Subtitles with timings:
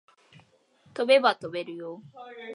[0.95, 2.01] 飛べば飛べるよ